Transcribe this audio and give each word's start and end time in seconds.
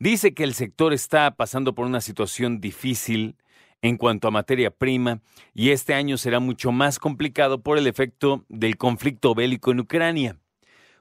Dice 0.00 0.32
que 0.32 0.44
el 0.44 0.54
sector 0.54 0.92
está 0.92 1.34
pasando 1.34 1.74
por 1.74 1.86
una 1.86 2.00
situación 2.00 2.60
difícil 2.60 3.36
en 3.82 3.96
cuanto 3.96 4.28
a 4.28 4.32
materia 4.32 4.70
prima 4.70 5.22
y 5.54 5.70
este 5.70 5.94
año 5.94 6.16
será 6.18 6.38
mucho 6.38 6.70
más 6.70 6.98
complicado 6.98 7.62
por 7.62 7.78
el 7.78 7.86
efecto 7.86 8.44
del 8.48 8.76
conflicto 8.76 9.34
bélico 9.34 9.72
en 9.72 9.80
Ucrania. 9.80 10.38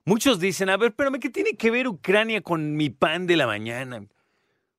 Muchos 0.03 0.39
dicen, 0.39 0.69
a 0.69 0.77
ver, 0.77 0.95
pero 0.95 1.11
¿qué 1.11 1.29
tiene 1.29 1.55
que 1.55 1.69
ver 1.69 1.87
Ucrania 1.87 2.41
con 2.41 2.75
mi 2.75 2.89
pan 2.89 3.27
de 3.27 3.37
la 3.37 3.45
mañana? 3.45 4.07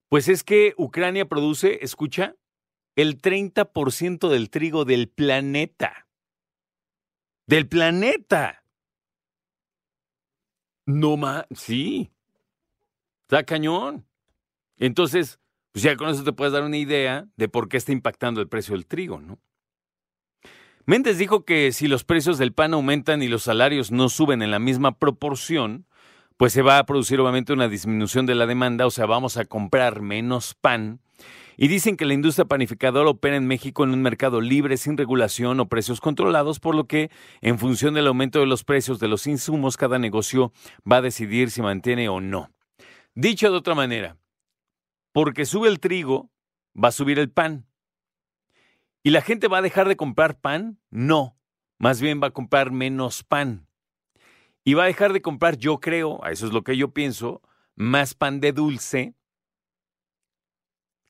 Pues 0.09 0.27
es 0.29 0.43
que 0.43 0.75
Ucrania 0.79 1.29
produce, 1.29 1.85
escucha, 1.85 2.35
el 2.97 3.21
30% 3.21 4.29
del 4.29 4.51
trigo 4.51 4.85
del 4.85 5.09
planeta. 5.09 6.09
Del 7.47 7.69
planeta. 7.69 8.65
No 10.87 11.17
más, 11.17 11.45
sí. 11.55 12.11
Está 13.29 13.45
cañón. 13.45 14.08
Entonces, 14.79 15.39
pues 15.73 15.83
ya 15.83 15.97
con 15.97 16.09
eso 16.09 16.25
te 16.25 16.33
puedes 16.33 16.53
dar 16.53 16.63
una 16.63 16.77
idea 16.77 17.27
de 17.37 17.49
por 17.49 17.69
qué 17.69 17.77
está 17.77 17.93
impactando 17.93 18.41
el 18.41 18.49
precio 18.49 18.75
del 18.75 18.87
trigo, 18.87 19.21
¿no? 19.21 19.39
Méndez 20.87 21.19
dijo 21.19 21.45
que 21.45 21.71
si 21.73 21.87
los 21.87 22.05
precios 22.05 22.39
del 22.39 22.55
pan 22.55 22.73
aumentan 22.73 23.23
y 23.23 23.29
los 23.29 23.43
salarios 23.43 23.93
no 23.93 24.09
suben 24.09 24.41
en 24.41 24.51
la 24.51 24.59
misma 24.59 24.99
proporción, 24.99 25.87
pues 26.39 26.55
se 26.55 26.63
va 26.63 26.79
a 26.79 26.87
producir 26.87 27.21
obviamente 27.21 27.53
una 27.53 27.69
disminución 27.69 28.25
de 28.25 28.35
la 28.35 28.47
demanda, 28.47 28.87
o 28.87 28.91
sea, 28.91 29.05
vamos 29.05 29.37
a 29.37 29.45
comprar 29.45 30.01
menos 30.01 30.55
pan. 30.55 31.01
Y 31.59 31.67
dicen 31.67 31.97
que 31.97 32.07
la 32.07 32.15
industria 32.15 32.47
panificadora 32.47 33.11
opera 33.11 33.37
en 33.37 33.49
México 33.49 33.83
en 33.83 33.91
un 33.91 34.01
mercado 34.01 34.41
libre, 34.41 34.77
sin 34.77 34.97
regulación 34.97 35.59
o 35.59 35.69
precios 35.69 36.01
controlados, 36.01 36.61
por 36.61 36.77
lo 36.77 36.87
que, 36.87 37.11
en 37.41 37.59
función 37.59 37.95
del 37.95 38.07
aumento 38.07 38.39
de 38.39 38.47
los 38.47 38.63
precios 38.63 39.01
de 39.01 39.09
los 39.09 39.27
insumos, 39.27 39.77
cada 39.77 39.99
negocio 39.99 40.53
va 40.91 40.99
a 40.99 41.03
decidir 41.03 41.51
si 41.51 41.61
mantiene 41.61 42.09
o 42.09 42.21
no. 42.21 42.51
Dicho 43.15 43.51
de 43.51 43.57
otra 43.57 43.75
manera, 43.75 44.17
porque 45.21 45.47
sube 45.47 45.67
el 45.67 45.81
trigo, 45.81 46.31
va 46.81 46.91
a 46.91 46.93
subir 46.93 47.19
el 47.19 47.29
pan. 47.29 47.67
¿Y 49.03 49.11
la 49.11 49.21
gente 49.21 49.49
va 49.49 49.59
a 49.59 49.63
dejar 49.63 49.89
de 49.89 49.97
comprar 49.97 50.39
pan? 50.39 50.79
No, 50.91 51.37
más 51.77 52.01
bien 52.01 52.23
va 52.23 52.29
a 52.29 52.31
comprar 52.31 52.71
menos 52.71 53.25
pan. 53.25 53.67
Y 54.63 54.75
va 54.75 54.85
a 54.85 54.87
dejar 54.87 55.13
de 55.13 55.21
comprar, 55.21 55.57
yo 55.57 55.81
creo, 55.81 56.25
eso 56.27 56.47
es 56.47 56.53
lo 56.53 56.63
que 56.63 56.77
yo 56.77 56.95
pienso, 56.95 57.43
más 57.75 58.15
pan 58.15 58.39
de 58.39 58.53
dulce 58.53 59.17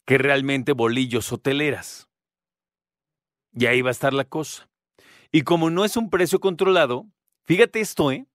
que 0.07 0.17
realmente 0.17 0.73
bolillos 0.73 1.31
o 1.31 1.37
teleras. 1.37 2.09
Y 3.53 3.67
ahí 3.67 3.83
va 3.83 3.91
a 3.91 3.93
estar 3.93 4.15
la 4.15 4.25
cosa. 4.25 4.71
Y 5.31 5.43
como 5.43 5.69
no 5.69 5.85
es 5.85 5.99
un 5.99 6.09
precio 6.09 6.41
controlado, 6.41 7.05
fíjate 7.45 7.81
esto, 7.81 8.11
¿eh? 8.11 8.27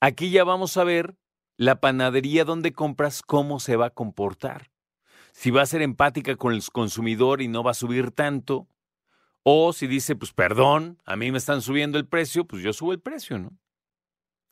Aquí 0.00 0.30
ya 0.30 0.44
vamos 0.44 0.76
a 0.76 0.84
ver 0.84 1.16
la 1.56 1.80
panadería 1.80 2.44
donde 2.44 2.74
compras 2.74 3.22
cómo 3.22 3.58
se 3.58 3.76
va 3.76 3.86
a 3.86 3.90
comportar. 3.94 4.71
Si 5.32 5.50
va 5.50 5.62
a 5.62 5.66
ser 5.66 5.82
empática 5.82 6.36
con 6.36 6.54
el 6.54 6.62
consumidor 6.72 7.42
y 7.42 7.48
no 7.48 7.62
va 7.62 7.72
a 7.72 7.74
subir 7.74 8.10
tanto, 8.10 8.68
o 9.42 9.72
si 9.72 9.86
dice, 9.86 10.14
pues 10.14 10.32
perdón, 10.32 10.98
a 11.04 11.16
mí 11.16 11.32
me 11.32 11.38
están 11.38 11.62
subiendo 11.62 11.98
el 11.98 12.06
precio, 12.06 12.46
pues 12.46 12.62
yo 12.62 12.72
subo 12.72 12.92
el 12.92 13.00
precio, 13.00 13.38
¿no? 13.38 13.58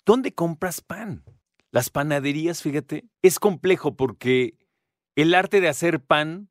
¿Dónde 0.04 0.34
compras 0.34 0.80
pan? 0.80 1.24
Las 1.70 1.90
panaderías, 1.90 2.62
fíjate, 2.62 3.04
es 3.22 3.38
complejo 3.38 3.94
porque 3.94 4.58
el 5.14 5.34
arte 5.34 5.60
de 5.60 5.68
hacer 5.68 6.00
pan 6.00 6.48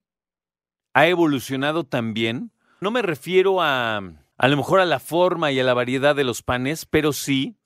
ha 0.93 1.07
evolucionado 1.07 1.83
también. 1.83 2.51
No 2.79 2.91
me 2.91 3.01
refiero 3.01 3.61
a 3.61 4.01
a 4.39 4.47
lo 4.47 4.55
mejor 4.55 4.79
a 4.79 4.85
la 4.85 4.99
forma 4.99 5.51
y 5.51 5.59
a 5.59 5.65
la 5.65 5.73
variedad 5.73 6.15
de 6.15 6.23
los 6.23 6.41
panes, 6.41 6.85
pero 6.85 7.11
sí 7.11 7.57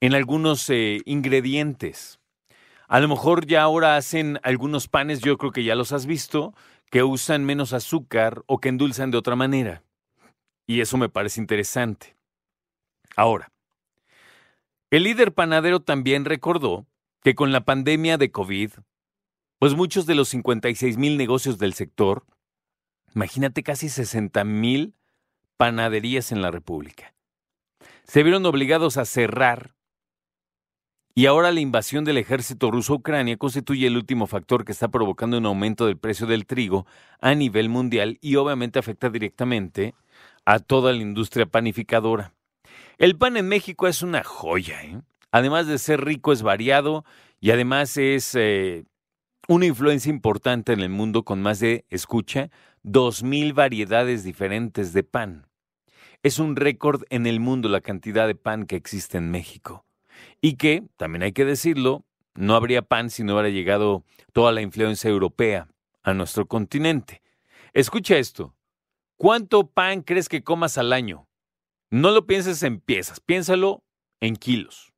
en 0.00 0.14
algunos 0.14 0.68
eh, 0.68 1.00
ingredientes. 1.06 2.19
A 2.90 2.98
lo 2.98 3.06
mejor 3.06 3.46
ya 3.46 3.62
ahora 3.62 3.96
hacen 3.96 4.40
algunos 4.42 4.88
panes, 4.88 5.20
yo 5.20 5.38
creo 5.38 5.52
que 5.52 5.62
ya 5.62 5.76
los 5.76 5.92
has 5.92 6.06
visto, 6.06 6.54
que 6.90 7.04
usan 7.04 7.44
menos 7.44 7.72
azúcar 7.72 8.42
o 8.46 8.58
que 8.58 8.68
endulzan 8.68 9.12
de 9.12 9.16
otra 9.16 9.36
manera. 9.36 9.84
Y 10.66 10.80
eso 10.80 10.96
me 10.96 11.08
parece 11.08 11.40
interesante. 11.40 12.16
Ahora, 13.14 13.52
el 14.90 15.04
líder 15.04 15.32
panadero 15.32 15.78
también 15.78 16.24
recordó 16.24 16.84
que 17.22 17.36
con 17.36 17.52
la 17.52 17.60
pandemia 17.60 18.18
de 18.18 18.32
COVID, 18.32 18.72
pues 19.60 19.76
muchos 19.76 20.04
de 20.06 20.16
los 20.16 20.28
56 20.30 20.96
mil 20.96 21.16
negocios 21.16 21.58
del 21.58 21.74
sector, 21.74 22.24
imagínate 23.14 23.62
casi 23.62 23.88
60 23.88 24.42
mil 24.42 24.96
panaderías 25.56 26.32
en 26.32 26.42
la 26.42 26.50
República, 26.50 27.14
se 28.02 28.24
vieron 28.24 28.44
obligados 28.46 28.96
a 28.96 29.04
cerrar 29.04 29.76
y 31.14 31.26
ahora 31.26 31.50
la 31.50 31.60
invasión 31.60 32.04
del 32.04 32.18
ejército 32.18 32.70
ruso 32.70 32.94
Ucrania 32.94 33.36
constituye 33.36 33.86
el 33.86 33.96
último 33.96 34.26
factor 34.26 34.64
que 34.64 34.72
está 34.72 34.88
provocando 34.88 35.38
un 35.38 35.46
aumento 35.46 35.86
del 35.86 35.98
precio 35.98 36.26
del 36.26 36.46
trigo 36.46 36.86
a 37.20 37.34
nivel 37.34 37.68
mundial 37.68 38.18
y 38.20 38.36
obviamente 38.36 38.78
afecta 38.78 39.10
directamente 39.10 39.94
a 40.44 40.60
toda 40.60 40.92
la 40.92 41.02
industria 41.02 41.46
panificadora. 41.46 42.32
El 42.98 43.16
pan 43.16 43.36
en 43.36 43.48
México 43.48 43.88
es 43.88 44.02
una 44.02 44.22
joya, 44.22 44.82
¿eh? 44.84 45.00
además 45.32 45.66
de 45.66 45.78
ser 45.78 46.04
rico 46.04 46.32
es 46.32 46.42
variado 46.42 47.04
y 47.40 47.50
además 47.50 47.96
es 47.96 48.34
eh, 48.34 48.84
una 49.48 49.66
influencia 49.66 50.10
importante 50.10 50.72
en 50.72 50.80
el 50.80 50.90
mundo 50.90 51.24
con 51.24 51.42
más 51.42 51.58
de, 51.58 51.84
escucha, 51.90 52.50
dos 52.82 53.22
mil 53.22 53.52
variedades 53.52 54.22
diferentes 54.22 54.92
de 54.92 55.02
pan. 55.02 55.46
Es 56.22 56.38
un 56.38 56.54
récord 56.54 57.02
en 57.10 57.26
el 57.26 57.40
mundo 57.40 57.68
la 57.68 57.80
cantidad 57.80 58.26
de 58.26 58.34
pan 58.34 58.66
que 58.66 58.76
existe 58.76 59.18
en 59.18 59.30
México. 59.30 59.84
Y 60.40 60.56
que, 60.56 60.84
también 60.96 61.22
hay 61.22 61.32
que 61.32 61.44
decirlo, 61.44 62.04
no 62.34 62.54
habría 62.54 62.82
pan 62.82 63.10
si 63.10 63.24
no 63.24 63.34
hubiera 63.34 63.50
llegado 63.50 64.04
toda 64.32 64.52
la 64.52 64.62
influencia 64.62 65.10
europea 65.10 65.68
a 66.02 66.14
nuestro 66.14 66.46
continente. 66.46 67.22
Escucha 67.72 68.16
esto. 68.16 68.54
¿Cuánto 69.16 69.68
pan 69.68 70.02
crees 70.02 70.28
que 70.28 70.42
comas 70.42 70.78
al 70.78 70.92
año? 70.92 71.28
No 71.90 72.10
lo 72.10 72.26
pienses 72.26 72.62
en 72.62 72.80
piezas, 72.80 73.20
piénsalo 73.20 73.84
en 74.20 74.36
kilos. 74.36 74.92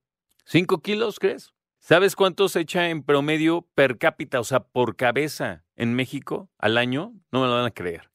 ¿Cinco 0.44 0.80
kilos, 0.80 1.18
crees? 1.18 1.52
¿Sabes 1.80 2.14
cuánto 2.14 2.48
se 2.48 2.60
echa 2.60 2.90
en 2.90 3.02
promedio 3.02 3.68
per 3.74 3.98
cápita, 3.98 4.38
o 4.38 4.44
sea, 4.44 4.60
por 4.60 4.94
cabeza 4.94 5.64
en 5.74 5.94
México 5.94 6.48
al 6.58 6.78
año? 6.78 7.14
No 7.32 7.40
me 7.40 7.48
lo 7.48 7.54
van 7.54 7.64
a 7.64 7.72
creer. 7.72 8.12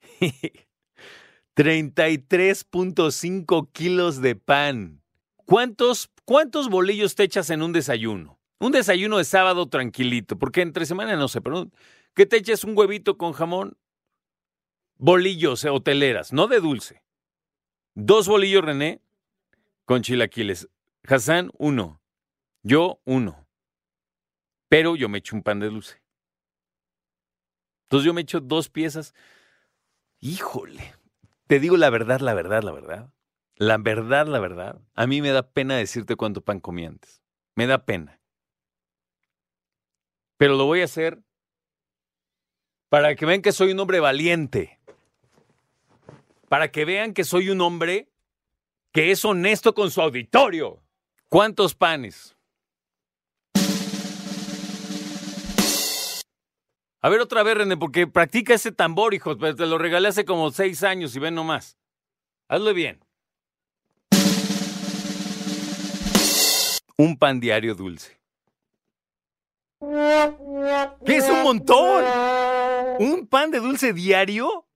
33.5 1.56 3.72
kilos 3.72 4.20
de 4.20 4.34
pan. 4.34 5.02
¿Cuántos, 5.46 6.10
¿Cuántos 6.24 6.68
bolillos 6.68 7.14
te 7.14 7.22
echas 7.22 7.50
en 7.50 7.62
un 7.62 7.72
desayuno? 7.72 8.38
Un 8.58 8.72
desayuno 8.72 9.18
de 9.18 9.24
sábado 9.24 9.68
tranquilito, 9.68 10.36
porque 10.38 10.60
entre 10.60 10.86
semana 10.86 11.14
no 11.16 11.28
sé, 11.28 11.40
pero 11.40 11.70
que 12.14 12.26
te 12.26 12.36
eches 12.36 12.64
un 12.64 12.76
huevito 12.76 13.16
con 13.16 13.32
jamón, 13.32 13.78
bolillos 14.98 15.64
eh, 15.64 15.70
hoteleras, 15.70 16.32
no 16.32 16.48
de 16.48 16.58
dulce. 16.58 17.02
Dos 17.94 18.26
bolillos 18.26 18.64
René 18.64 19.00
con 19.84 20.02
chilaquiles. 20.02 20.68
Hassan, 21.04 21.50
uno. 21.58 22.00
Yo, 22.62 23.00
uno. 23.04 23.46
Pero 24.68 24.96
yo 24.96 25.08
me 25.08 25.18
echo 25.18 25.36
un 25.36 25.42
pan 25.42 25.60
de 25.60 25.68
dulce. 25.68 26.02
Entonces 27.84 28.04
yo 28.04 28.12
me 28.12 28.22
echo 28.22 28.40
dos 28.40 28.68
piezas. 28.68 29.14
Híjole. 30.18 30.94
Te 31.46 31.60
digo 31.60 31.76
la 31.76 31.90
verdad, 31.90 32.18
la 32.18 32.34
verdad, 32.34 32.64
la 32.64 32.72
verdad. 32.72 33.10
La 33.56 33.78
verdad, 33.78 34.26
la 34.26 34.38
verdad. 34.38 34.80
A 34.94 35.06
mí 35.06 35.22
me 35.22 35.30
da 35.30 35.50
pena 35.50 35.76
decirte 35.76 36.16
cuánto 36.16 36.42
pan 36.42 36.60
comí 36.60 36.84
antes. 36.84 37.22
Me 37.54 37.66
da 37.66 37.84
pena. 37.84 38.20
Pero 40.36 40.56
lo 40.56 40.66
voy 40.66 40.82
a 40.82 40.84
hacer 40.84 41.22
para 42.90 43.14
que 43.14 43.24
vean 43.24 43.40
que 43.40 43.52
soy 43.52 43.72
un 43.72 43.80
hombre 43.80 44.00
valiente. 44.00 44.78
Para 46.48 46.70
que 46.70 46.84
vean 46.84 47.14
que 47.14 47.24
soy 47.24 47.48
un 47.48 47.62
hombre 47.62 48.10
que 48.92 49.10
es 49.10 49.24
honesto 49.24 49.74
con 49.74 49.90
su 49.90 50.02
auditorio. 50.02 50.82
¿Cuántos 51.28 51.74
panes? 51.74 52.36
A 57.00 57.08
ver 57.08 57.20
otra 57.20 57.42
vez, 57.42 57.56
René, 57.56 57.76
porque 57.76 58.06
practica 58.06 58.54
ese 58.54 58.72
tambor, 58.72 59.14
hijo. 59.14 59.36
Te 59.36 59.66
lo 59.66 59.78
regalé 59.78 60.08
hace 60.08 60.24
como 60.24 60.50
seis 60.50 60.82
años 60.82 61.16
y 61.16 61.20
ven 61.20 61.34
nomás. 61.34 61.78
Hazlo 62.48 62.74
bien. 62.74 63.05
Un 66.98 67.18
pan 67.18 67.40
diario 67.40 67.74
dulce. 67.74 68.18
¿Qué 69.80 71.16
es 71.16 71.28
un 71.28 71.42
montón? 71.42 72.04
¿Un 72.98 73.26
pan 73.26 73.50
de 73.50 73.60
dulce 73.60 73.92
diario? 73.92 74.66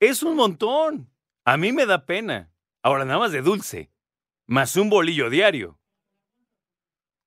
Es 0.00 0.22
un 0.24 0.34
montón. 0.34 1.08
A 1.44 1.56
mí 1.56 1.72
me 1.72 1.86
da 1.86 2.06
pena. 2.06 2.50
Ahora 2.82 3.04
nada 3.04 3.20
más 3.20 3.32
de 3.32 3.42
dulce. 3.42 3.92
Más 4.46 4.74
un 4.74 4.90
bolillo 4.90 5.30
diario. 5.30 5.78